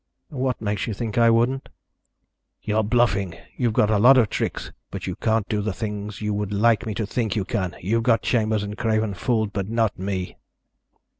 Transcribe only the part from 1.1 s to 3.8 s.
I wouldn't?" "You're bluffing. You've